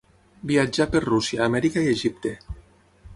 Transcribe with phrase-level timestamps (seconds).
[0.51, 2.33] Viatjà per Rússia, Amèrica i Egipte.